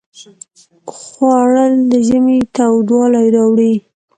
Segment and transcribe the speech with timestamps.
[0.97, 3.73] خوړل د ژمي تودوالی راوړي